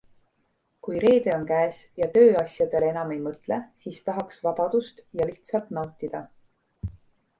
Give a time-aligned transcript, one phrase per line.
[0.85, 6.25] Kui reede on käes ja tööasjadele enam ei mõtle, siis tahaks vabadust ja lihtsalt nautida.